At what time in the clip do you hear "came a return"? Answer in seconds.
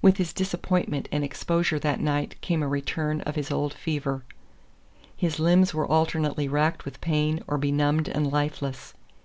2.40-3.20